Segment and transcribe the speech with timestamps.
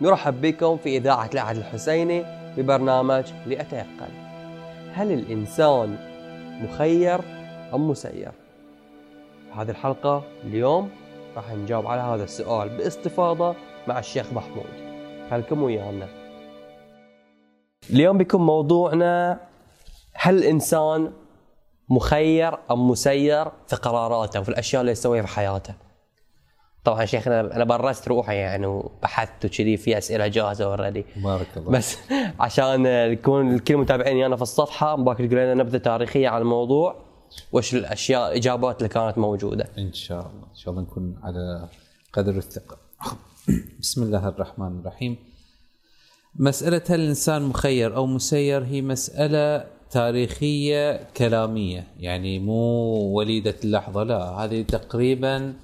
[0.00, 2.24] نرحب بكم في إذاعة العهد الحسيني
[2.56, 4.10] ببرنامج لأتيقن.
[4.92, 5.96] هل الإنسان
[6.62, 7.20] مخير
[7.74, 8.32] أم مسير؟
[9.48, 10.90] في هذه الحلقة اليوم
[11.36, 13.54] راح نجاوب على هذا السؤال باستفاضة
[13.86, 14.66] مع الشيخ محمود.
[15.30, 16.08] خلكم ويانا.
[17.90, 19.40] اليوم بيكون موضوعنا
[20.14, 21.12] هل الإنسان
[21.88, 25.87] مخير أم مسير في قراراته وفي الأشياء اللي يسويها في حياته؟
[26.84, 31.98] طبعا شيخنا أنا برست روحي يعني وبحثت وكذي في أسئلة جاهزة اوريدي بارك الله بس
[32.40, 37.08] عشان يكون الكل متابعيني أنا في الصفحة باكر تقول لنا نبذة تاريخية عن الموضوع
[37.52, 39.68] وش الأشياء الإجابات اللي كانت موجودة.
[39.78, 40.46] إن شاء الله.
[40.50, 41.68] إن شاء الله نكون على
[42.12, 42.78] قدر الثقة.
[43.80, 45.16] بسم الله الرحمن الرحيم.
[46.36, 51.86] مسألة هل الإنسان مخير أو مسير هي مسألة تاريخية كلامية.
[51.98, 55.54] يعني مو وليدة اللحظة لا هذه تقريبا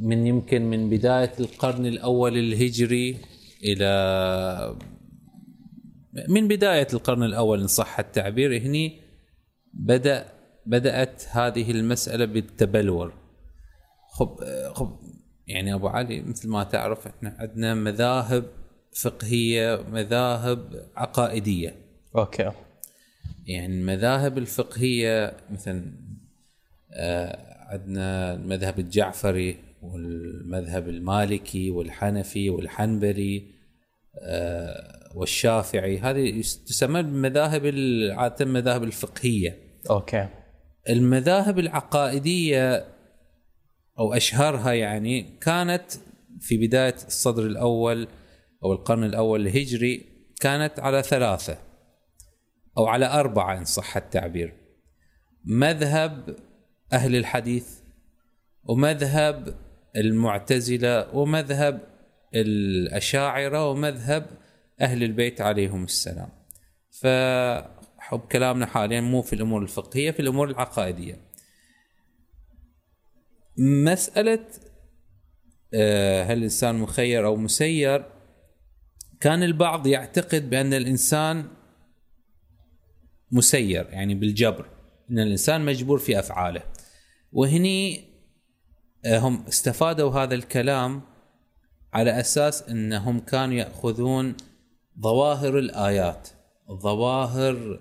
[0.00, 3.16] من يمكن من بداية القرن الأول الهجري
[3.64, 4.76] إلى
[6.28, 9.00] من بداية القرن الأول إن صح التعبير هني
[9.74, 10.28] بدا
[10.66, 13.12] بدأت هذه المسألة بالتبلور.
[14.10, 14.36] خب
[14.72, 14.96] خب
[15.46, 18.44] يعني أبو علي مثل ما تعرف إحنا عندنا مذاهب
[19.02, 21.74] فقهية مذاهب عقائدية.
[22.16, 22.50] أوكي.
[23.46, 25.92] يعني المذاهب الفقهية مثلا
[27.68, 33.58] عندنا المذهب الجعفري والمذهب المالكي والحنفي والحنبلي
[35.14, 35.98] والشافعي.
[35.98, 37.62] هذه تسمى المذاهب
[38.12, 39.58] عادة المذاهب الفقهية.
[39.90, 40.28] okay.
[40.88, 42.84] المذاهب العقائدية
[43.98, 45.92] أو أشهرها يعني كانت
[46.40, 48.08] في بداية الصدر الأول
[48.64, 50.06] أو القرن الأول الهجري
[50.40, 51.58] كانت على ثلاثة
[52.78, 54.54] أو على أربعة إن صح التعبير.
[55.44, 56.36] مذهب
[56.92, 57.78] أهل الحديث
[58.64, 59.54] ومذهب
[59.96, 61.80] المعتزلة ومذهب
[62.34, 64.26] الأشاعرة ومذهب
[64.80, 66.28] أهل البيت عليهم السلام.
[66.90, 71.16] فحب كلامنا حاليا مو في الأمور الفقهية في الأمور العقائدية.
[73.58, 74.44] مسألة
[76.24, 78.04] هل الإنسان مخير أو مسير؟
[79.20, 81.48] كان البعض يعتقد بأن الإنسان
[83.30, 84.66] مسير يعني بالجبر
[85.10, 86.62] إن الإنسان مجبور في أفعاله.
[87.32, 88.04] وهني
[89.06, 91.02] هم استفادوا هذا الكلام
[91.92, 94.36] على أساس إنهم كانوا يأخذون
[95.00, 96.28] ظواهر الآيات
[96.72, 97.80] ظواهر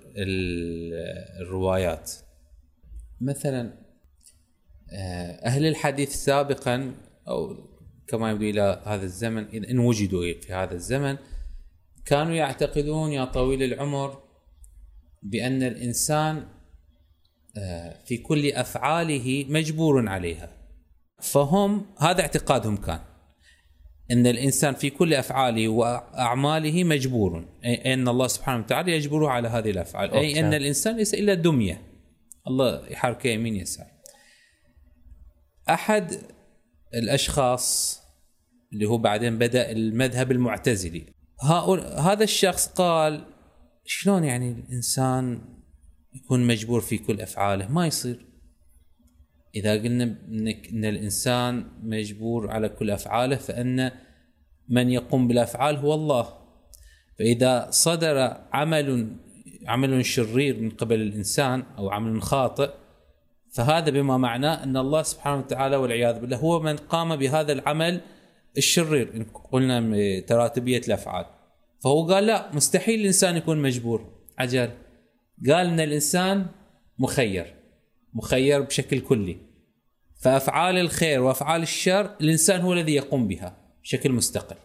[1.42, 2.12] الروايات.
[3.22, 3.74] مثلا
[5.46, 6.96] أهل الحديث سابقا
[7.28, 7.56] أو
[8.08, 11.18] كما يبدو إلى هذا الزمن إن وجدوا في هذا الزمن
[12.06, 14.24] كانوا يعتقدون يا طويل العمر
[15.24, 16.48] بأن الإنسان
[18.06, 20.50] في كل أفعاله مجبور عليها.
[21.22, 23.00] فهم هذا اعتقادهم كان.
[24.12, 27.46] إن الإنسان في كل أفعاله وأعماله مجبور.
[27.66, 30.10] أي إن الله سبحانه وتعالى يجبره على هذه الأفعال.
[30.10, 30.26] أوكي.
[30.26, 31.82] اي إن الإنسان ليس إلا دمية.
[32.48, 33.88] الله يحركه يمين يسار.
[35.70, 36.12] أحد
[36.94, 38.00] الأشخاص
[38.74, 41.06] اللي هو بعدين بدأ المذهب المعتزلي.
[41.98, 43.26] هذا الشخص قال
[43.86, 45.42] شلون يعني الإنسان
[46.24, 48.26] يكون مجبور في كل أفعاله ما يصير.
[49.56, 50.04] إذا قلنا
[50.74, 53.92] إن الإنسان مجبور على كل أفعاله فإن
[54.70, 56.34] من يقوم بالأفعال هو الله.
[57.20, 59.18] فإذا صدر عمل
[59.68, 62.70] عمل شرير من قبل الإنسان أو عمل خاطئ
[63.52, 68.02] فهذا بما معناه إن الله سبحانه وتعالى والعياذ بالله هو من قام بهذا العمل
[68.58, 71.26] الشرير إن قلنا تراتبية الأفعال.
[71.84, 74.10] فهو قال لا مستحيل الإنسان يكون مجبور.
[74.38, 74.70] عجل.
[75.46, 76.46] قال إن الإنسان
[77.00, 77.54] مخير
[78.14, 79.38] مخير بشكل كلي.
[80.22, 84.56] فأفعال الخير وأفعال الشر الإنسان هو الذي يقوم بها بشكل مستقل.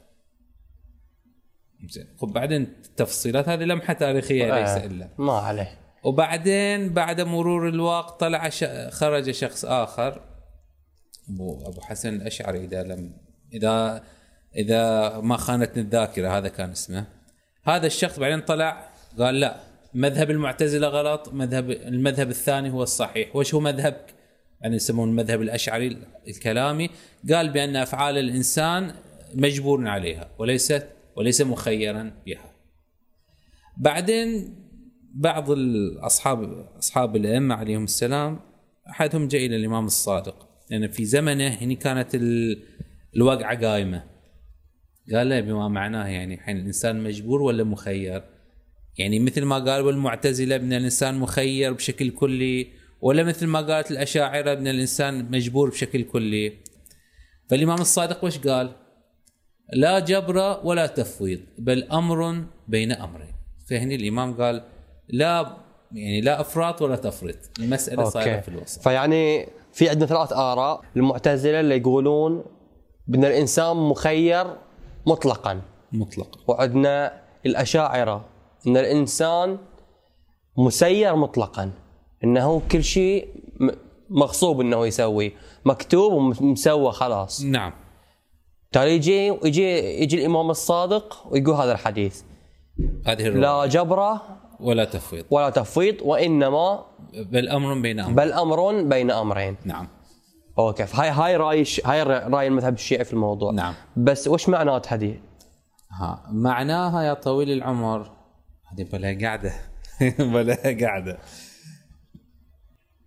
[1.89, 5.09] زين بعدين التفصيلات هذه لمحة تاريخية ليس إلا.
[5.19, 5.79] ما عليه.
[6.05, 8.65] وبعدين بعد مرور الوقت طلع ش...
[8.91, 10.23] خرج شخص آخر
[11.29, 13.17] أبو أبو حسن الأشعري إذا لم
[13.53, 14.05] إذا
[14.57, 17.07] إذا ما خانتني الذاكرة هذا كان اسمه.
[17.65, 18.89] هذا الشخص بعدين طلع
[19.19, 23.37] قال لا مذهب المعتزلة غلط مذهب المذهب الثاني هو الصحيح.
[23.37, 24.15] وش هو مذهبك؟
[24.61, 25.99] يعني يسمون المذهب الأشعري
[26.29, 26.91] الكلامي.
[27.33, 28.95] قال بأن أفعال الإنسان
[29.35, 30.87] مجبور عليها وليست
[31.17, 32.53] وليس مخيرا بها.
[33.77, 34.55] بعدين
[35.15, 38.41] بعض الاصحاب أصحاب الأئمة عليهم السلام
[38.89, 40.49] أحدهم جاء إلى الإمام الصادق.
[40.71, 42.19] لأن يعني في زمنه هني كانت
[43.17, 44.05] الوقعة قائمه
[45.15, 48.32] قال له بما معناه يعني حين الإنسان مجبور ولا مخير؟
[48.99, 52.67] يعني مثل ما قال والمعتزلة ان الإنسان مخير بشكل كلي.
[53.01, 56.53] ولا مثل ما قالت الأشاعرة ان الإنسان مجبور بشكل كلي.
[57.51, 58.73] فالإمام الصادق وش قال؟
[59.73, 63.35] لا جبر ولا تفويض بل أمر بين أمرين.
[63.71, 64.65] فهني الإمام قال
[65.09, 65.57] لا
[65.93, 67.37] يعني لا أفراط ولا تفريط.
[67.59, 68.83] المسألة صايرة في الوسط.
[68.83, 70.81] فيعني في عندنا ثلاث آراء.
[70.97, 72.45] المعتزلة اللي يقولون
[73.07, 74.57] بان الإنسان مخير
[75.07, 75.61] مطلقا.
[75.93, 78.32] مطلق وعندنا الأشاعرة.
[78.67, 79.59] إن الإنسان
[80.59, 81.71] مسير مطلقا
[82.25, 83.29] إنه كل شيء
[84.11, 85.33] مغصوب إنه يسوي
[85.65, 87.43] مكتوب ومسوى خلاص.
[87.43, 87.73] نعم.
[88.73, 92.23] تالي يجي يجي يجي الإمام الصادق ويقول هذا الحديث.
[93.07, 93.41] هذه الرواية.
[93.41, 94.23] لا جبرة
[94.61, 95.25] ولا تفويض.
[95.31, 98.17] ولا تفويض وإنما بل أمر بين أمرين.
[98.17, 99.57] بل أمر بين أمرين.
[99.65, 99.89] نعم.
[100.59, 103.53] أوكي هاي هاي رأي هاي رأي المذهب الشيعي في الموضوع.
[103.53, 103.75] نعم.
[103.97, 105.21] بس وش معنات هذه؟
[106.01, 108.22] ها معناها يا طويل العمر
[108.73, 109.55] هذه بلا قاعدة.
[110.33, 111.19] بلا قاعدة.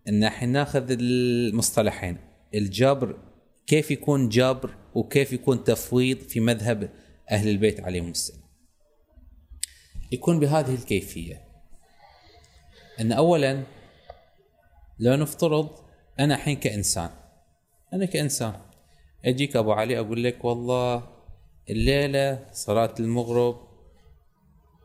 [0.07, 2.17] إن إحنا ناخذ المصطلحين.
[2.55, 3.17] الجبر
[3.67, 6.89] كيف يكون جبر وكيف يكون تفويض في مذهب
[7.31, 8.41] أهل البيت عليهم السلام؟
[10.11, 11.41] يكون بهذه الكيفية.
[12.99, 13.63] إن اولا
[14.99, 15.69] لو نفترض
[16.19, 17.09] أنا الحين كإنسان.
[17.93, 18.53] أنا كإنسان.
[19.25, 21.07] أجيك أبو علي أقول لك والله
[21.69, 23.64] الليلة صلاة المغرب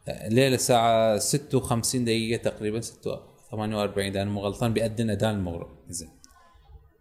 [0.09, 3.21] الليلة الساعة 56 دقيقة تقريبا 6
[3.51, 6.11] 48 اذا أنا مو غلطان بيأذن اذان المغرب زين.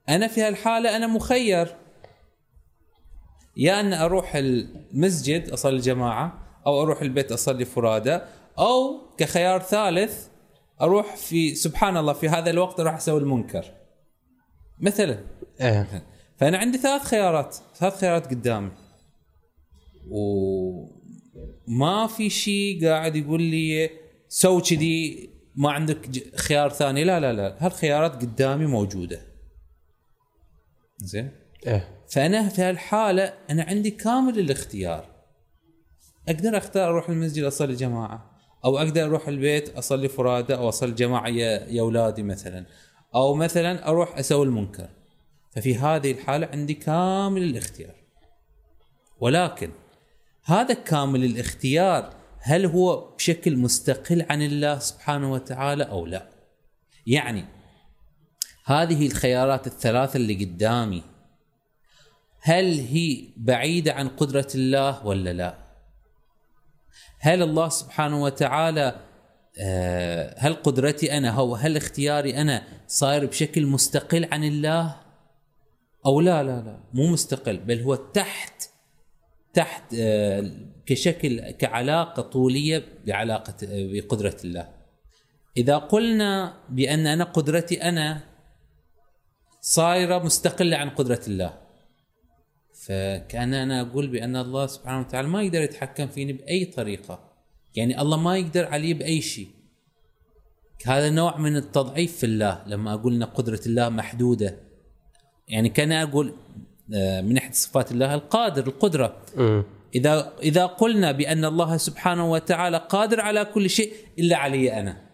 [0.09, 1.75] أنا في هالحالة أنا مخير.
[3.57, 8.19] يا أن أروح المسجد أصلي جماعة أو أروح البيت أصلي فرادى
[8.59, 10.27] أو كخيار ثالث
[10.81, 13.65] أروح في سبحان الله في هذا الوقت أروح أسوي المنكر.
[14.79, 15.19] مثلا.
[15.61, 16.05] إيه.
[16.37, 18.71] فأنا عندي ثلاث خيارات ثلاث خيارات قدامي.
[21.67, 23.89] وما في شيء قاعد يقول لي
[24.29, 27.03] سو كذي ما عندك خيار ثاني.
[27.03, 27.57] لا لا لا.
[27.59, 29.21] هالخيارات قدامي موجودة.
[30.97, 31.31] زين؟
[31.67, 32.05] إيه.
[32.09, 35.05] فأنا في هالحالة أنا عندي كامل الاختيار.
[36.27, 41.27] أقدر أختار أروح المسجد أصلي جماعة أو أقدر أروح البيت أصلي فرادى أو أصلي جماعة
[41.27, 42.65] يا يا أولادي مثلا.
[43.15, 44.89] أو مثلا أروح أسوي المنكر.
[45.51, 47.95] ففي هذه الحالة عندي كامل الاختيار.
[49.19, 49.71] ولكن
[50.49, 56.29] هذا كامل الاختيار هل هو بشكل مستقل عن الله سبحانه وتعالى أو لا.
[57.07, 57.45] يعني
[58.65, 61.03] هذه الخيارات الثلاثة اللي قدامي
[62.41, 65.57] هل هي بعيدة عن قدرة الله ولا لا؟
[67.19, 68.95] هل الله سبحانه وتعالى
[69.59, 74.95] آه، هل قدرتي أنا هو هل اختياري أنا صاير بشكل مستقل عن الله
[76.05, 78.68] أو لا؟ لا لا مو مستقل بل هو تحت
[79.53, 80.51] تحت آه،
[80.85, 84.69] كشكل كعلاقة طولية بعلاقة آه، بقدرة الله.
[85.57, 88.23] إذا قلنا بأن أنا قدرتي أنا
[89.61, 91.53] صايرة مستقلة عن قدرة الله.
[92.73, 97.19] فكأن أنا أقول بأن الله سبحانه وتعالى ما يقدر يتحكم فيني بأي طريقة.
[97.75, 99.47] يعني الله ما يقدر علي بأي شيء.
[100.85, 102.63] هذا نوع من التضعيف في الله.
[102.67, 104.57] لما أقول إن قدرة الله محدودة.
[105.47, 106.33] يعني كأن أقول
[107.23, 109.21] من احد صفات الله القادر القدرة.
[109.95, 115.09] إذا إذا قلنا بأن الله سبحانه وتعالى قادر على كل شيء إلا علي أنا.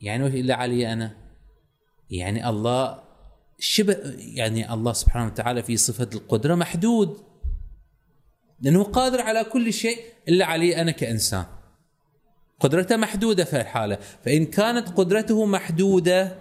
[0.00, 1.16] يعني إلا علي أنا؟
[2.10, 3.02] يعني الله
[3.58, 7.16] شبه يعني الله سبحانه وتعالى في صفة القدرة محدود.
[8.60, 9.98] لأنه قادر على كل شيء
[10.28, 11.44] إلا علي أنا كإنسان.
[12.60, 13.98] قدرته محدودة في الحالة.
[14.24, 16.36] فإن كانت قدرته محدودة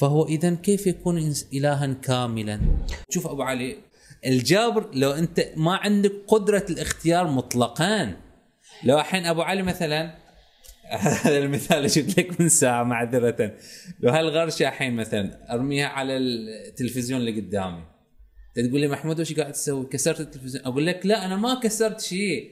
[0.00, 2.60] فهو اذا كيف يكون الها كاملا؟
[3.10, 3.76] شوف أبو علي
[4.26, 8.16] الجبر لو أنت ما عندك قدرة الاختيار مطلقا.
[8.84, 10.14] لو الحين أبو علي مثلا
[11.24, 13.56] هذا المثال اللي جبت لك من ساعة معذرة.
[14.00, 17.84] لو هالغرشة الحين مثلا أرميها على التلفزيون اللي قدامي.
[18.54, 20.64] تقول لي محمود وش قاعد تسوي؟ كسرت التلفزيون.
[20.64, 22.50] أقول لك لا أنا ما كسرت شيء.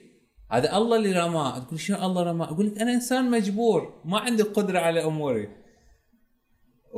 [0.50, 1.58] هذا الله اللي رماه.
[1.58, 5.48] تقول شنو الله رماه؟ أقول لك أنا إنسان مجبور ما عندي قدرة على أموري.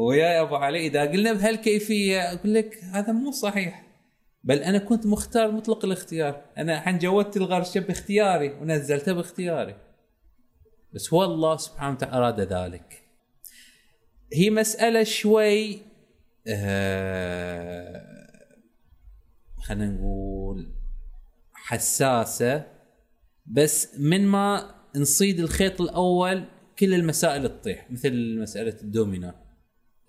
[0.01, 3.87] ويا أبو علي إذا قلنا بهالكيفية أقول لك هذا مو صحيح.
[4.45, 6.45] بل أنا كنت مختار مطلق الاختيار.
[6.59, 9.77] أنا الحين جودت الغرشه باختياري ونزلتها باختياري.
[10.95, 13.03] بس هو الله سبحانه وتعالى أراد ذلك.
[14.33, 15.79] هي مسألة شوي
[16.49, 18.03] آه
[19.63, 20.73] خلينا نقول
[21.53, 22.67] حساسة.
[23.47, 26.45] بس من ما نصيد الخيط الأول
[26.79, 29.33] كل المسائل تطيح مثل مسألة الدومينو.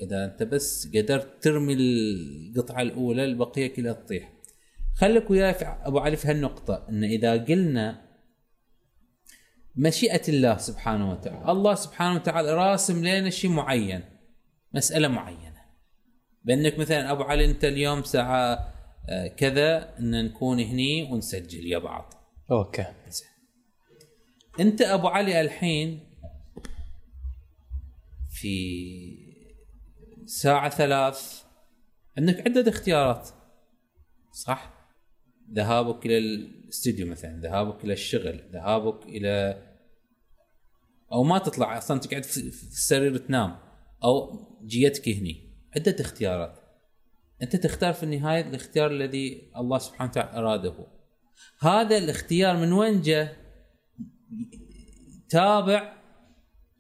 [0.02, 4.34] إذا أنت بس قدرت ترمي القطعة الأولى البقية كلها تطيح.
[4.96, 8.02] خليك وياي أبو علي في هالنقطة إن إذا قلنا
[9.76, 14.04] مشيئة الله سبحانه وتعالى الله سبحانه وتعالى راسم لنا شيء معين
[14.74, 15.62] مسألة معينة.
[16.44, 18.74] بأنك مثلا أبو علي أنت اليوم ساعة
[19.10, 22.14] آه، كذا إن نكون هني ونسجل يا بعض.
[22.52, 22.86] أوكي.
[24.60, 26.00] أنت أبو علي الحين
[28.30, 29.31] في
[30.26, 31.44] ساعة ثلاث.
[32.18, 33.30] عندك عدة اختيارات
[34.32, 34.74] صح؟
[35.54, 39.64] ذهابك إلى الاستديو مثلا، ذهابك إلى الشغل، ذهابك إلى
[41.12, 43.60] أو ما تطلع أصلا تقعد في السرير تنام
[44.04, 45.52] أو جيتك هني.
[45.76, 46.60] عدة اختيارات.
[47.42, 50.88] أنت تختار في النهاية الاختيار الذي الله سبحانه وتعالى أراده.
[51.60, 53.38] هذا الاختيار من وين جاء؟
[55.30, 55.94] تابع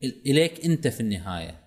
[0.03, 1.60] إليك أنت في النهاية.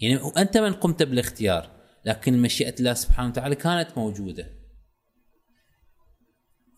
[0.00, 1.70] يعني أنت من قمت بالاختيار
[2.04, 4.46] لكن مشيئة الله سبحانه وتعالى كانت موجودة.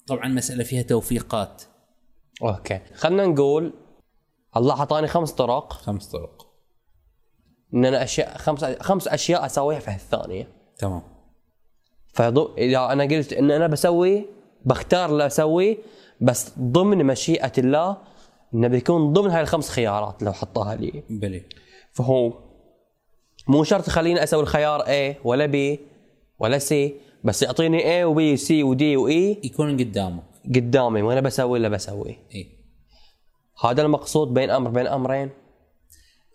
[0.06, 1.62] طبعا مسألة فيها توفيقات.
[2.42, 2.80] أوكي.
[2.94, 3.72] خلينا نقول
[4.56, 5.72] الله أعطاني خمس طرق.
[5.72, 6.46] خمس طرق.
[7.74, 10.48] إن أنا اشياء خمس خمس أشياء أسويها في الثانية
[10.78, 11.02] تمام.
[12.14, 12.54] فضو...
[12.58, 14.26] إذا أنا قلت إن أنا بسوي
[14.64, 15.78] بختار اللي اسويه
[16.20, 17.96] بس ضمن مشيئة الله
[18.54, 21.02] إنه بيكون ضمن هاي الخمس خيارات لو حطها لي.
[21.10, 21.44] بلي.
[21.92, 22.49] فهو
[23.48, 25.78] مو شرط يخليني أسوي الخيار A ولا B
[26.38, 26.74] ولا C
[27.24, 30.22] بس يعطيني A وB وC وD وE يكون قدامك.
[30.44, 32.16] قدامي وأنا بسوي اللي بسويه.
[32.34, 32.60] اي
[33.64, 35.30] هذا المقصود بين أمر بين أمرين.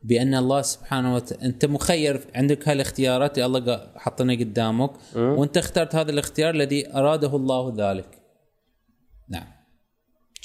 [0.03, 4.91] بأن الله سبحانه وتعالى أنت مخير عندك هالاختيارات اللي الله حطنا قدامك.
[5.15, 8.21] وأنت اخترت هذا الاختيار الذي أراده الله ذلك.
[9.29, 9.47] نعم.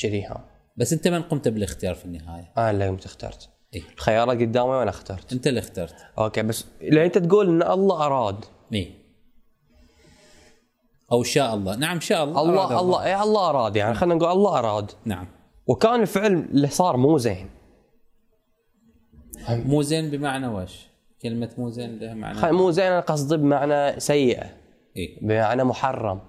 [0.03, 0.29] كذي
[0.77, 3.51] بس أنت من قمت بالاختيار في النهاية؟ أنا اللي قمت اخترت.
[3.75, 5.33] اي الخيارات قدامي وأنا اخترت.
[5.33, 5.95] أنت اللي اخترت.
[6.19, 8.45] okay بس لأن أنت تقول إن الله أراد.
[8.73, 8.95] اي
[11.13, 11.77] أو شاء الله.
[11.77, 12.41] نعم شاء الله.
[12.41, 13.95] أراد الله الله اي الله أراد يعني.
[13.95, 14.91] خلينا نقول الله أراد.
[15.05, 15.27] نعم.
[15.67, 17.51] وكان الفعل اللي صار مو زين.
[19.49, 20.87] مو زين بمعنى وش؟
[21.23, 22.53] كلمة مو زين لها معنى.
[22.53, 24.47] مو زين أنا قصدي بمعنى سيئة.
[24.97, 26.21] اي بمعنى محرم.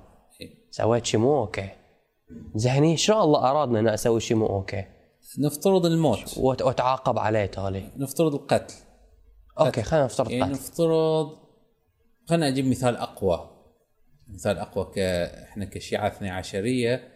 [0.42, 0.58] إي.
[0.70, 1.70] سويت شيء مو okay.
[2.56, 4.86] زين شلون الله أرادنا إن أسوي شيء مو okay.
[5.40, 6.38] نفترض الموت.
[6.38, 7.90] واتعاقب عليه تالي.
[7.98, 8.76] نفترض القتل.
[9.60, 11.30] okay خلينا نفترض يعني نفترض
[12.30, 13.50] خلينا أجيب مثال أقوى.
[14.28, 15.00] مثال أقوى ك
[15.50, 17.12] إحنا كشيعة اثني عشرية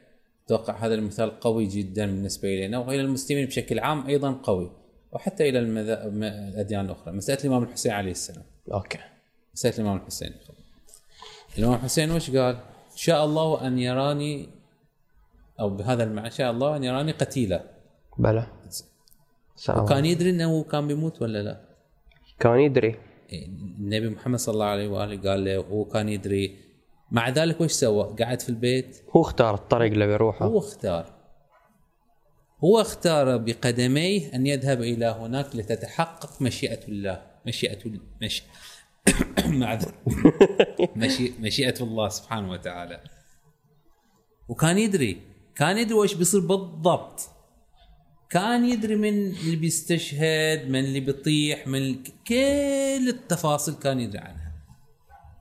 [0.45, 4.72] أتوقع هذا المثال قوي جدا بالنسبة إلينا وإلى المسلمين بشكل عام أيضا قوي
[5.12, 6.07] وحتى إلى المذا...
[6.07, 7.13] م- الأديان الأخرى.
[7.13, 8.45] مسألة الإمام الحسين عليه السلام.
[8.74, 9.00] أوكي.
[9.53, 10.34] مسألة الإمام الحسين.
[11.57, 12.60] الإمام الحسين وش قال؟
[12.95, 14.50] شاء الله أن يراني
[15.60, 17.75] أو بهذا المعنى شاء الله أن يراني قتيلا.
[18.17, 18.48] بلى.
[19.55, 21.62] سلام وكان يدري إنه كان بيموت ولا لا؟
[22.39, 22.95] كان يدري.
[23.29, 26.60] إيه، النبي محمد صلى الله عليه وآله قال له هو كان يدري.
[27.12, 30.45] مع ذلك وش سوى؟ قعد في البيت؟ هو اختار الطريق اللي بيروحه.
[30.45, 31.13] هو اختار.
[32.63, 37.22] هو اختار بقدميه أن يذهب إلى هناك لتتحقق مشيئة الله.
[37.45, 37.79] مشيئة
[38.22, 38.43] مش
[39.60, 39.93] معذر
[40.95, 41.34] مشي...
[41.39, 43.00] مشيئة الله سبحانه وتعالى.
[44.48, 45.22] وكان يدري.
[45.55, 47.34] كان يدري وش بيصير بالضبط.
[48.29, 54.51] كان يدري من اللي بيستشهد من اللي بيطيح من كل التفاصيل كان يدري عنها.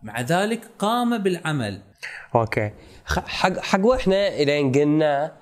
[0.02, 1.82] مع ذلك قام بالعمل.
[2.34, 2.70] أوكي.
[3.06, 5.32] حق حق وإحنا إلين قلنا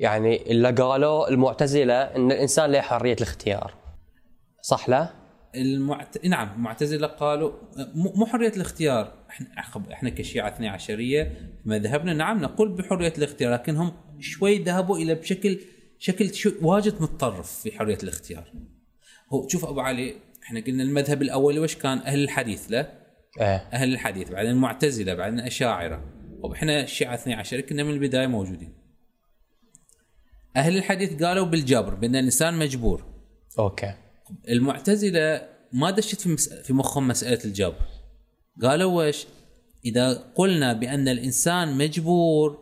[0.00, 3.74] يعني اللي قالوا المعتزلة إن الإنسان له حرية الاختيار.
[4.62, 5.08] صح لا؟
[5.54, 6.24] المعت...
[6.24, 7.52] نعم المعتزله قالوا
[7.94, 9.12] مو حرية الاختيار.
[9.30, 15.14] إحنا إحنا كشيعة اثني عشرية مذهبنا نعم نقول بحرية الاختيار لكن هم شوي ذهبوا إلى
[15.14, 15.60] بشكل
[16.04, 16.30] شكل
[16.62, 18.52] واجد متطرف في حرية الاختيار.
[19.32, 22.92] هو شوف أبو علي إحنا قلنا المذهب الأول وش كان؟ أهل الحديث له.
[23.40, 23.56] إيه.
[23.72, 26.04] أهل الحديث بعدين المعتزلة بعدين الأشاعرة.
[26.42, 28.74] وإحنا الشيعة اثني عشر كنا من البداية موجودين.
[30.56, 33.04] أهل الحديث قالوا بالجبر بأن الإنسان مجبور.
[33.58, 33.94] أوكي.
[34.48, 36.52] المعتزلة ما دشت في مس...
[36.52, 37.86] في مخهم مسألة الجبر.
[38.62, 39.26] قالوا وش؟
[39.84, 42.58] إذا قلنا بأن الإنسان مجبور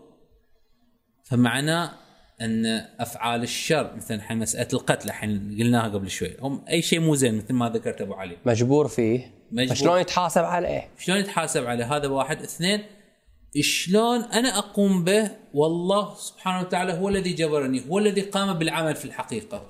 [1.25, 2.01] فمعناه
[2.42, 2.66] أن
[3.00, 7.34] أفعال الشر مثلا الحين مسألة القتل الحين قلناها قبل شوي هم أي شيء مو زين
[7.34, 8.37] مثل ما ذكرت أبو علي.
[8.46, 9.34] مجبور فيه.
[9.52, 9.76] مجبور.
[9.76, 12.42] فشلون يتحاسب عليه؟ شلون يتحاسب على هذا واحد.
[12.42, 12.82] اثنين
[13.61, 19.04] شلون أنا أقوم به؟ والله سبحانه وتعالى هو الذي جبرني هو الذي قام بالعمل في
[19.04, 19.66] الحقيقة.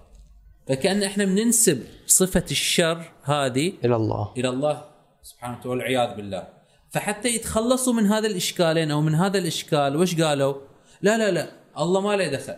[0.69, 4.33] فكأن إحنا بننسب صفة الشر هذه إلى الله.
[4.37, 4.85] إلى الله
[5.23, 6.49] سبحانه وتعالى والعياذ بالله.
[6.91, 10.55] فحتى يتخلصوا من هذا الإشكالين أو من هذا الإشكال وش قالوا؟
[11.03, 11.62] لا لا لا.
[11.79, 12.57] الله ما له دخل.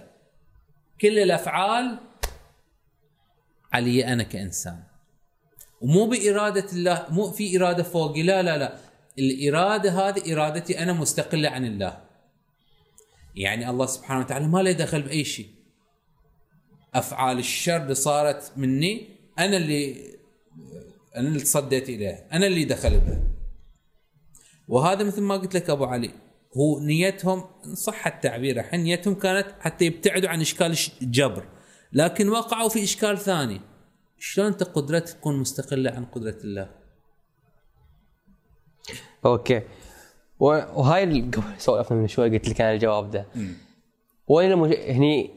[1.00, 1.98] كل الأفعال
[3.72, 4.82] علي أنا كإنسان.
[5.80, 8.78] ومو بإرادة الله مو في إرادة فوقي لا لا لا.
[9.18, 12.04] الإرادة هذه إرادتي أنا مستقلة عن الله.
[13.36, 15.48] يعني الله سبحانه وتعالى ما له دخل بأي شيء.
[16.94, 20.14] أفعال الشر اللي صارت مني أنا اللي
[21.16, 23.22] أنا اللي تصديت اليه أنا اللي دخل به
[24.68, 26.23] وهذا مثل ما قلت لك أبو علي.
[26.56, 27.44] هو نيتهم
[27.74, 31.44] صح التعبير الحين نيتهم كانت حتى يبتعدوا عن إشكال الجبر
[31.92, 33.60] لكن وقعوا في إشكال ثاني.
[34.18, 36.70] شلون أنت قدرتك تكون مستقلة عن قدرة الله؟
[39.26, 39.62] okay.
[40.40, 43.26] وهاي ال- قبل سولفنا من شوي قلت لك أنا الجواب ده.
[44.28, 44.68] وين المش...
[44.76, 45.30] هني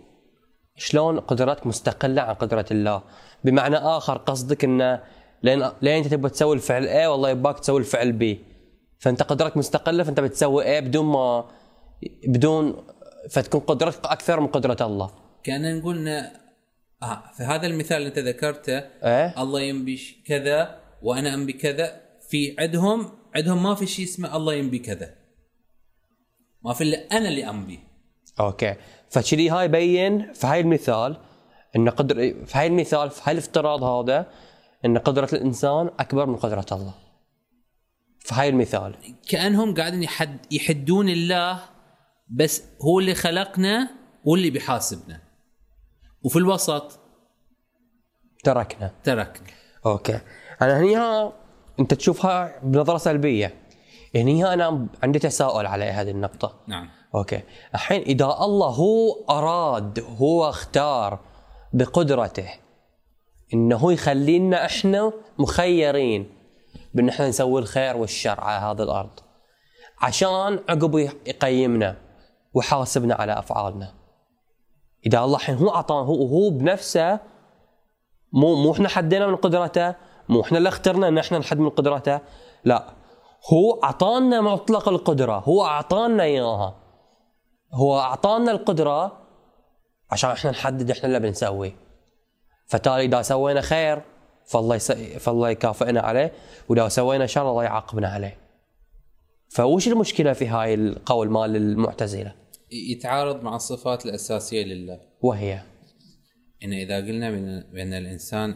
[0.76, 3.04] شلون قدرتك مستقلة عن قدرة الله؟
[3.44, 5.04] بمعنى آخر قصدك إنه
[5.44, 8.57] لين لين أنت تبغى تسوي الفعل A والله يباك تسوي الفعل B.
[9.00, 11.46] فانت قدرتك مستقلة فانت بتسوي A بدون ما
[12.28, 12.88] بدون
[13.30, 15.12] فتكون قدرتك أكثر من قدرة الله.
[15.44, 21.54] كأن نقول آه في هذا المثال اللي أنت ذكرته إيه؟ الله ينبي كذا وأنا أنبي
[21.54, 25.16] كذا في عندهم عندهم ما في شيء اسمه الله ينبي كذا.
[26.64, 27.80] ما في إلا أنا اللي أنبي.
[28.40, 28.76] okay.
[29.10, 31.18] فكذي هاي يبين في هاي المثال
[31.76, 34.28] إن قدر في هاي المثال في هاي الافتراض هذا
[34.86, 36.94] إن قدرة الإنسان أكبر من قدرة الله.
[38.28, 38.96] في هاي المثال.
[39.30, 41.60] كأنهم قاعدين يحد يحدون الله
[42.30, 43.90] بس هو اللي خلقنا
[44.24, 45.20] واللي بيحاسبنا.
[46.24, 47.00] وفي الوسط
[48.44, 48.92] تركنا.
[49.04, 49.48] تركنا.
[49.86, 50.20] okay.
[50.62, 51.34] أنا هني ها
[51.80, 53.56] أنت تشوفها بنظرة سلبية.
[54.16, 56.60] هني ها أنا عندي تساؤل على هذه النقطة.
[56.68, 56.90] نعم.
[57.16, 57.42] okay.
[57.76, 61.20] الحين إذا الله هو أراد هو اختار
[61.74, 62.50] بقدرته
[63.54, 66.37] إنه هو يخلينا إحنا مخيرين
[66.94, 69.20] بأن إحنا نسوي الخير والشر على هذه الأرض.
[70.02, 71.96] عشان عقب يقيمنا
[72.54, 73.94] ويحاسبنا على أفعالنا.
[75.06, 77.20] إذا الله الحين هو اعطانا هو هو بنفسه
[78.34, 79.96] مو مو إحنا حدينا من قدرته
[80.30, 82.20] مو إحنا اللي اخترنا إن إحنا نحد من قدرته
[82.64, 82.94] لا.
[83.54, 86.76] هو أعطانا مطلق القدرة هو أعطانا إياها.
[87.74, 89.18] هو أعطانا القدرة
[90.12, 91.76] عشان إحنا نحدد إحنا اللي بنسوي
[92.68, 94.02] فتالي إذا سوينا خير
[94.48, 94.92] فالله يس...
[94.92, 96.32] فالله يكافئنا عليه
[96.70, 98.38] واذا سوينا شر الله يعاقبنا عليه.
[99.50, 102.36] فوش المشكلة في هاي القول مال المعتزلة؟
[102.72, 105.00] يتعارض مع الصفات الأساسية لله.
[105.22, 105.62] وهي؟
[106.64, 108.56] إن إذا قلنا بان بأن الإنسان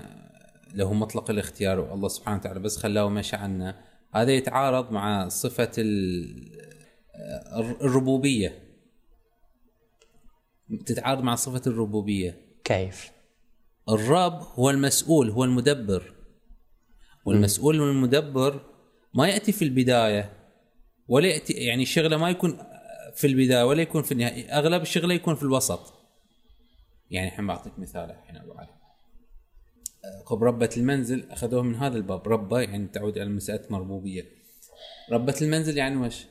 [0.74, 3.82] له مطلق الاختيار والله سبحانه وتعالى بس خلاه ومشى عنا
[4.14, 6.52] هذا يتعارض مع صفة ال-
[7.82, 8.60] الربوبية.
[10.86, 12.38] تتعارض مع صفة الربوبية.
[12.64, 13.12] كيف؟
[13.92, 16.14] الرب هو المسؤول هو المدبر.
[17.26, 18.62] والمسؤول والمدبر
[19.14, 20.34] ما يأتي في البداية
[21.08, 22.58] ولا يأتي يعني شغله ما يكون
[23.16, 25.94] في البداية ولا يكون في النهاية أغلب الشغلة يكون في الوسط.
[27.10, 28.70] يعني الحين بعطيك مثال الحين أبو علي.
[30.26, 32.28] قب ربة المنزل أخذوه من هذا الباب.
[32.28, 34.26] ربة يعني تعود على مسألة مربوبية.
[35.12, 36.26] ربة المنزل يعني وش؟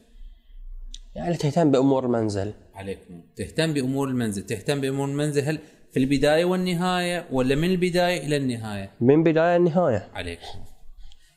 [1.14, 2.54] يعني تهتم بأمور المنزل.
[2.74, 2.98] عليك
[3.36, 4.46] تهتم بأمور المنزل.
[4.46, 5.42] تهتم بأمور المنزل.
[5.42, 5.58] هل
[5.92, 10.40] في البداية والنهاية ولا من البداية إلى النهاية؟ من بداية لنهايه عليك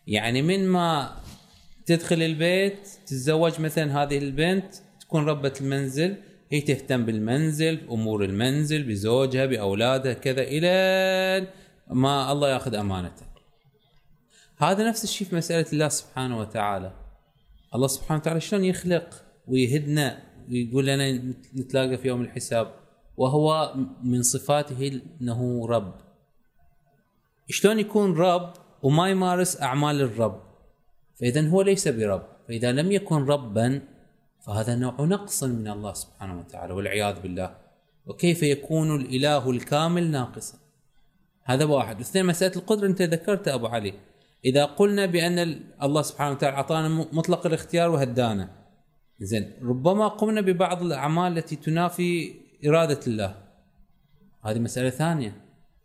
[0.07, 1.17] يعني من ما
[1.85, 6.15] تدخل البيت تتزوج مثلا هذه البنت تكون ربة المنزل
[6.51, 11.47] هي تهتم بالمنزل امور المنزل بزوجها بأولادها كذا إلى
[11.87, 13.25] ما الله يأخذ أمانته.
[14.57, 16.93] هذا نفس الشيء في مسألة الله سبحانه وتعالى.
[17.75, 21.11] الله سبحانه وتعالى شلون يخلق ويهدنا ويقول لنا
[21.55, 22.82] نتلاقى في يوم الحساب.
[23.17, 25.93] وهو من صفاته إنه رب.
[27.49, 30.41] شلون يكون رب وما يمارس أعمال الرب؟
[31.19, 32.23] فإذا هو ليس برب.
[32.47, 33.81] فإذا لم يكن ربا
[34.45, 37.55] فهذا نوع نقص من الله سبحانه وتعالى والعياذ بالله.
[38.05, 40.57] وكيف يكون الإله الكامل ناقصا؟
[41.43, 41.99] هذا واحد.
[41.99, 42.87] اثنين مسألة القدرة.
[42.87, 43.93] أنت ذكرتها أبو علي.
[44.45, 48.49] إذا قلنا بأن ال- الله سبحانه وتعالى أعطانا مطلق الاختيار وهدانا.
[49.19, 53.35] زين ربما قمنا ببعض الأعمال التي تنافي إرادة الله.
[54.43, 55.41] هذه مسألة ثانية.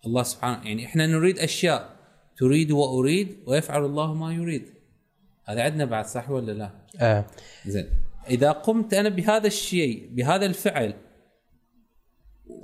[0.06, 1.96] الله سبحانه يعني إحنا نريد أشياء.
[2.36, 4.74] تريد وأريد ويفعل الله ما يريد.
[5.44, 7.24] هذا عندنا بعد صح ولا لا؟ آه.
[7.66, 7.90] زين.
[8.30, 10.94] إذا قمت أنا بهذا الشيء بهذا الفعل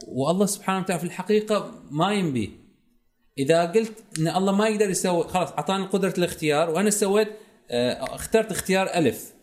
[0.09, 2.49] والله سبحانه وتعالى في الحقيقة ما ينبيه.
[3.39, 7.29] إذا قلت إن الله ما يقدر يسوي خلاص أعطاني قدرة الاختيار وأنا سويت
[7.71, 9.35] آه، اخترت اختيار ألف.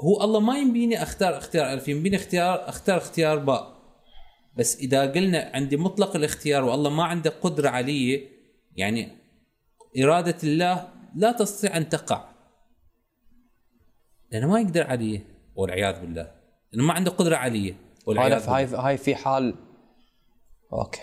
[0.00, 3.77] هو الله ما ينبيني أختار اختيار ألف ينبيني اختيار أختار اختيار باء.
[4.56, 8.28] بس إذا قلنا عندي مطلق الاختيار والله ما عنده قدرة علي
[8.76, 9.08] يعني
[10.02, 12.28] إرادة الله لا تستطيع أن تقع.
[14.32, 15.20] لأنه ما يقدر عليه
[15.54, 16.30] والعياذ بالله.
[16.72, 19.54] لأنه ما عنده قدرة عليه هذا والعياذ هاي هاي في حال
[20.72, 21.00] okay.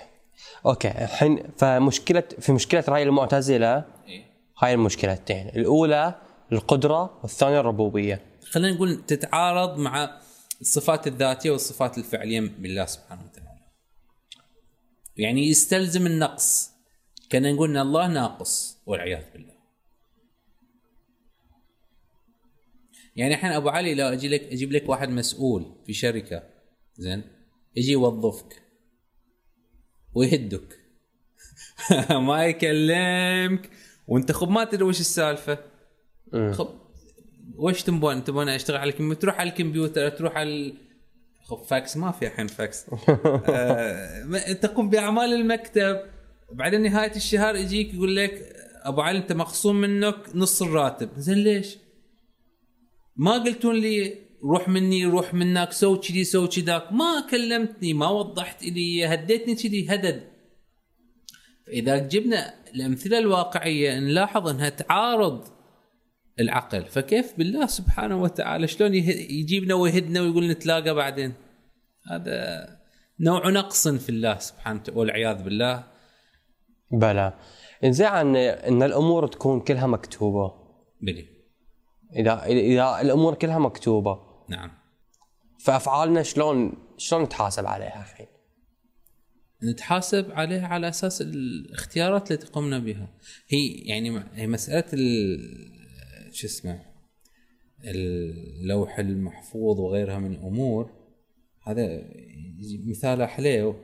[0.66, 0.88] okay.
[0.88, 4.26] الحين فمشكله في مشكلة رأي المعتزلة إيه.
[4.60, 5.48] هاي المشكلتين.
[5.48, 6.16] الأولى
[6.52, 8.22] القدرة والثانية الربوبية.
[8.52, 10.20] خلينا نقول تتعارض مع
[10.66, 13.60] الصفات الذاتية والصفات الفعلية بالله سبحانه وتعالى.
[15.18, 16.72] يعني يستلزم النقص.
[17.32, 19.54] كنا نقول إن الله ناقص والعياذ بالله.
[23.16, 26.44] يعني الحين أبو علي لو أجي لك أجيب لك واحد مسؤول في شركة
[26.98, 27.24] زين
[27.76, 28.62] يجي يوظفك
[30.14, 30.80] ويهدك.
[32.28, 33.70] ما يكلمك
[34.08, 35.60] وأنت خب ما تدري وش السالفة.
[36.52, 36.85] خب
[37.54, 40.74] وش تبون تبون أشتغل على الكمبيوتر؟ تروح على الكمبيوتر تروح على
[41.44, 42.86] خب فاكس ما في الحين فاكس.
[43.50, 46.00] آه تقوم بأعمال المكتب.
[46.50, 48.54] وبعدين نهاية الشهر يجيك يقول لك
[48.84, 51.10] أبو علي أنت مخصوم منك نص الراتب.
[51.18, 51.78] زين ليش؟
[53.16, 56.92] ما قلتون لي روح مني روح منك سو كذي سو كذاك.
[56.92, 60.24] ما كلمتني ما وضحت لي هديتني كذي هدد.
[61.68, 65.55] فإذا جبنا الأمثلة الواقعية نلاحظ أنها تعارض
[66.40, 66.86] العقل.
[66.86, 71.34] فكيف بالله سبحانه وتعالى؟ شلون يجيبنا ويهدنا ويقول نتلاقى بعدين؟
[72.12, 72.68] هذا
[73.20, 75.84] نوع نقص في الله سبحانه وتعالى والعياذ بالله.
[76.92, 77.34] بلى.
[77.84, 80.54] إنزين عن إن الأمور تكون كلها مكتوبة.
[81.02, 81.28] بلي.
[82.16, 84.20] إذا إذا الأمور كلها مكتوبة.
[84.50, 84.72] نعم.
[85.60, 88.28] فأفعالنا شلون شلون نتحاسب عليها الحين؟
[89.64, 93.08] نتحاسب عليها على أساس الاختيارات التي قمنا بها.
[93.48, 94.86] هي يعني هي مسألة
[96.36, 96.86] شو اسمه
[97.84, 100.92] اللوح المحفوظ وغيرها من الأمور
[101.64, 102.02] هذا
[102.86, 103.76] مثال حليو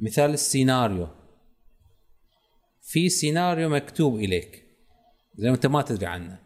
[0.00, 1.08] مثال السيناريو.
[2.80, 4.64] في سيناريو مكتوب إليك
[5.34, 6.38] زي ما أنت ما تدري عنه.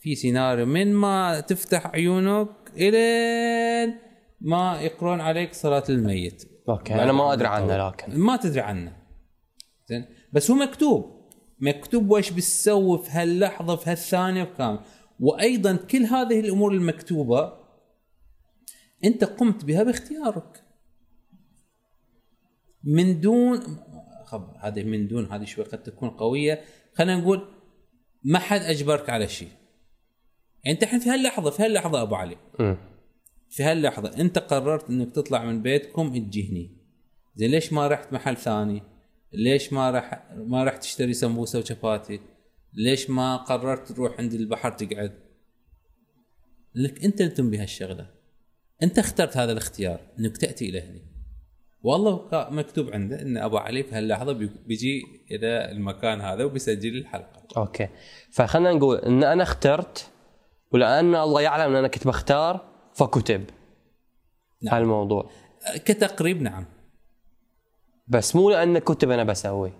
[0.00, 3.98] في سيناريو من ما تفتح عيونك إلين
[4.40, 6.44] ما يقرون عليك صلاة الميت.
[6.68, 8.18] okay أنا ما أدري عنه لكن.
[8.18, 8.96] ما تدري عنه.
[9.86, 11.15] زين بس هو مكتوب.
[11.60, 14.80] مكتوب وش بتسوي في هاللحظة في هالثانية كامل
[15.20, 17.52] وأيضا كل هذه الأمور المكتوبة
[19.04, 20.64] أنت قمت بها باختيارك.
[22.84, 23.60] من دون
[24.24, 26.60] خبر هذه من دون هذه شوي قد تكون قوية.
[26.94, 27.48] خلينا نقول
[28.24, 29.50] ما حد أجبرك على شيء.
[30.66, 32.36] أنت الحين في هاللحظة في هاللحظة أبو علي.
[32.60, 32.74] م.
[33.50, 36.76] في هاللحظة أنت قررت إنك تطلع من بيتكم تجي هني
[37.34, 38.82] زين ليش ما رحت محل ثاني؟
[39.32, 42.20] ليش ما رح ما رح تشتري سمبوسة وشباتي؟
[42.74, 45.12] ليش ما قررت تروح عند البحر تقعد؟
[46.74, 48.10] لك أنت اللي تنبي هالشغلة.
[48.82, 51.00] أنت اخترت هذا الاختيار إنك تأتي إلى هنا
[51.82, 54.32] والله مكتوب عنده إن أبو علي في هاللحظة
[54.66, 57.42] بيجي إلى المكان هذا وبيسجل الحلقة.
[57.56, 57.88] أوكي.
[58.32, 60.10] فخلنا نقول إن أنا اخترت
[60.72, 63.44] ولأن الله يعلم إن أنا كنت بختار فكتب
[64.62, 64.74] نعم.
[64.74, 65.30] هالموضوع.
[65.84, 66.64] كتقريب نعم.
[68.08, 69.72] بس مو لأن كتب أنا بسوي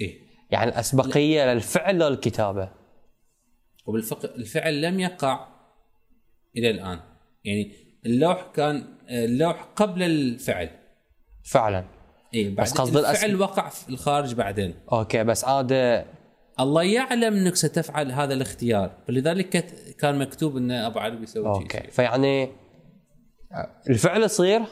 [0.00, 0.20] إيه.
[0.50, 1.54] يعني الأسبقية لا.
[1.54, 2.68] للفعل لا للكتابه
[3.86, 5.48] وبالفعل لم يقع
[6.56, 7.00] إلى الآن.
[7.44, 7.72] يعني
[8.06, 10.70] اللوح كان اللوح قبل الفعل.
[11.44, 11.84] فعلا.
[12.34, 13.40] اي بس قصد الفعل الأسب...
[13.40, 14.74] وقع في الخارج بعدين.
[14.92, 15.72] okay بس عاد
[16.60, 18.96] الله يعلم إنك ستفعل هذا الاختيار.
[19.06, 19.48] فلذلك
[19.98, 21.78] كان مكتوب إن أبو علي بيسوي okay.
[21.78, 21.90] شيء.
[21.90, 22.48] فيعني
[23.88, 24.62] الفعل يصير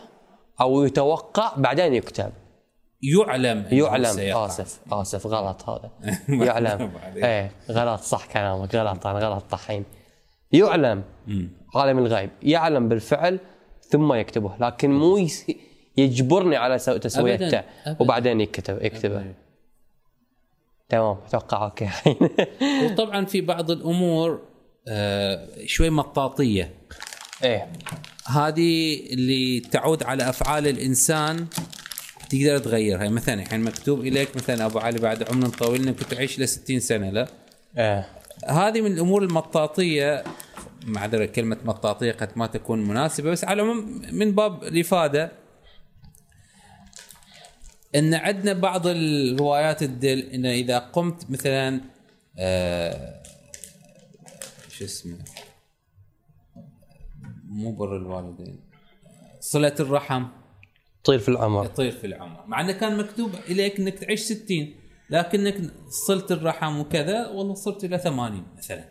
[0.60, 2.32] أو يتوقع بعدين يكتب.
[3.02, 3.66] يعلم.
[3.72, 4.36] يعلم.
[4.36, 4.80] آسف.
[4.92, 5.26] آسف.
[5.26, 5.90] غلط هذا.
[6.46, 6.92] يعلم.
[7.16, 7.52] إيه.
[7.70, 8.00] غلط.
[8.00, 8.74] صح كلامك.
[8.74, 9.06] غلط.
[9.06, 9.84] أنا غلط طحين.
[10.52, 11.02] يعلم.
[11.74, 12.30] عالم الغيب.
[12.42, 13.38] يعلم بالفعل
[13.80, 14.52] ثم يكتبه.
[14.60, 15.28] لكن مو
[15.96, 17.62] يجبرني على تسويته
[18.00, 18.82] وبعدين يكتب.
[18.82, 19.34] يكتبه.
[20.88, 21.16] تمام.
[21.26, 21.88] أتوقع أوكي.
[22.84, 24.40] وطبعا في بعض الأمور
[24.88, 26.74] آه شوي مطاطية.
[27.44, 27.72] إيه.
[28.26, 31.46] هذه اللي تعود على أفعال الإنسان
[32.30, 33.08] تقدر تغيرها.
[33.08, 37.10] مثلا الحين مكتوب إليك مثلا أبو علي بعد عمر طويل إنك تعيش ل 60 سنة
[37.10, 37.28] لا؟
[37.78, 38.08] إيه.
[38.46, 40.24] هذه من الأمور المطاطية
[40.86, 45.32] معذره كلمة مطاطية قد ما تكون مناسبة بس على العموم من باب الإفادة
[47.94, 51.80] إن عندنا بعض الروايات تدل إن إذا قمت مثلا
[52.38, 53.22] آه
[54.72, 55.18] شو اسمه؟
[57.50, 58.60] مو بر الوالدين.
[59.40, 60.24] صلة الرحم.
[61.04, 64.74] طير في العمر طير في العمر مع إنه كان مكتوب إليك إنك تعيش 60
[65.10, 65.56] لكنك
[65.88, 68.84] صلت الرحم وكذا والله صرت إلى 80 مثلا.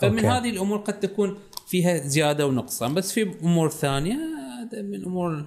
[0.00, 0.28] فمن okay.
[0.28, 5.44] هذه الأمور قد تكون فيها زيادة ونقصان بس في أمور ثانية هذا من أمور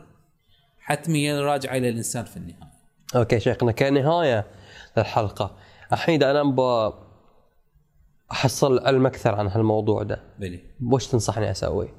[0.80, 2.74] حتمية راجعة إلى الإنسان في النهاية.
[3.16, 4.48] okay شيخنا كنهاية
[4.98, 5.58] للحلقة.
[5.94, 6.42] الحين أنا
[8.34, 10.24] احصل علم أكثر عن هالموضوع ده.
[10.40, 10.60] بلي.
[10.92, 11.90] وش تنصحني أسوي؟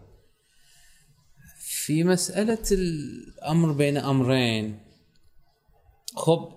[1.59, 4.81] في مسألة الأمر بين أمرين
[6.17, 6.49] خب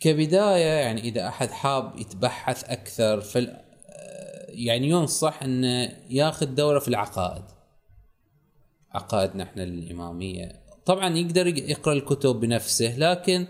[0.00, 3.56] كبداية يعني إذا أحد حاب يتبحث أكثر في
[4.48, 7.44] يعني ينصح إنه ياخذ دورة في العقائد
[8.90, 13.46] عقائدنا إحنا الإمامية طبعا يقدر يقرأ الكتب بنفسه لكن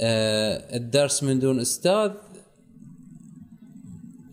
[0.00, 2.12] آه الدرس من دون أستاذ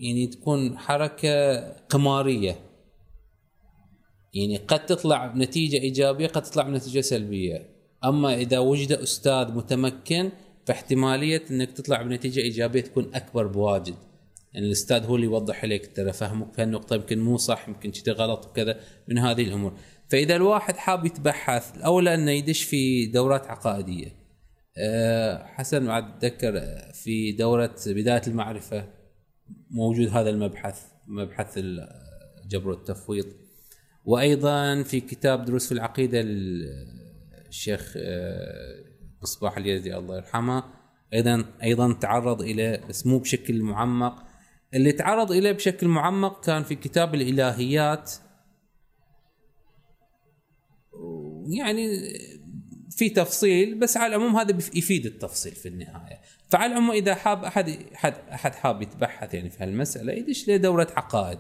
[0.01, 2.55] يعني تكون حركة قمارية.
[4.33, 7.69] يعني قد تطلع بنتيجه إيجابية قد تطلع بنتيجه سلبية.
[8.05, 10.31] أما إذا وجد أستاذ متمكن
[10.65, 13.95] فاحتمالية إنك تطلع بنتيجة إيجابية تكون أكبر بواجد.
[14.53, 18.13] يعني الأستاذ هو اللي يوضح لك ترى فهمك في هالنقطة يمكن مو صح يمكن كذا
[18.13, 19.73] غلط وكذا من هذه الأمور.
[20.09, 24.15] فإذا الواحد حاب يتبحث الاولى إنه يدش في دورات عقائدية.
[24.77, 26.61] أه حسن بعد اتذكر
[26.93, 29.00] في دورة بداية المعرفة.
[29.71, 33.25] موجود هذا المبحث مبحث الجبر والتفويض
[34.05, 36.21] وأيضا في كتاب دروس في العقيدة
[37.47, 37.97] الشيخ
[39.21, 40.63] مصباح اليزدي الله يرحمه.
[41.13, 44.23] أيضا أيضا تعرض إلى بس مو بشكل معمق.
[44.73, 48.11] اللي تعرض إليه بشكل معمق كان في كتاب الإلهيات.
[51.47, 51.87] يعني
[52.91, 57.69] في تفصيل بس على العموم هذا يفيد التفصيل في النهاية فعلى العموم إذا حاب احد
[57.95, 61.39] احد أحد حاب يتبحث يعني في هالمسألة يدش لدورة عقائد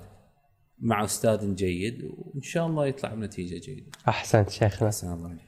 [0.79, 3.91] مع أستاذ جيد وإن شاء الله يطلع بنتيجة جيدة.
[4.07, 4.87] أحسنت شيخنا.
[4.87, 5.41] أحسن الله عليك.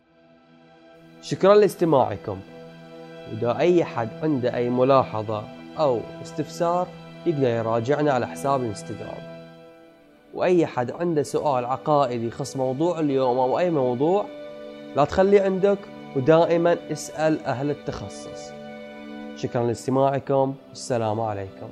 [1.22, 2.40] شكرا لاستماعكم.
[3.32, 6.88] إذا أي حد عنده أي ملاحظة أو استفسار
[7.26, 9.34] يقدر يراجعنا على حساب الانستغرام.
[10.34, 14.26] وأي حد عنده سؤال عقائدي يخص موضوع اليوم أو أي موضوع
[14.96, 15.80] لا تخليه عندك
[16.16, 18.52] ودائما اسأل أهل التخصص.
[19.38, 21.70] شكرا لاستماعكم والسلام عليكم.